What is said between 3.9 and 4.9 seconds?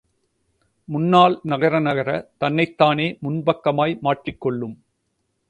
மாற்றிக்கொள்ளும்.